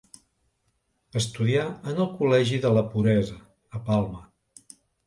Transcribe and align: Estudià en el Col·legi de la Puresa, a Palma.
Estudià 1.21 1.67
en 1.93 2.01
el 2.07 2.11
Col·legi 2.17 2.63
de 2.67 2.75
la 2.79 2.87
Puresa, 2.95 3.41
a 3.81 3.85
Palma. 3.93 4.27